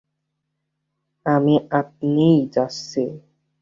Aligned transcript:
আমি 1.25 1.55
আপনিই 1.71 2.39
যাচ্ছি। 2.53 3.03